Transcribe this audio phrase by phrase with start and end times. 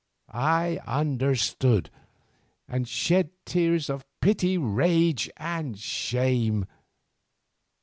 [0.33, 1.91] I understood
[2.67, 6.65] and shed tears of pity, rage, and shame.